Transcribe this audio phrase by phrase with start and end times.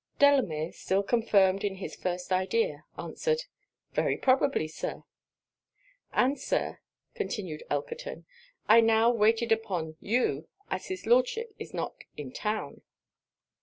[0.17, 3.43] Delamere, still confirmed in his first idea, answered,
[3.93, 5.03] 'very probably, Sir.'
[6.11, 6.79] 'And, Sir,'
[7.13, 8.25] continued Elkerton,
[8.67, 12.81] 'I now waited upon you, as his Lordship is not in town.'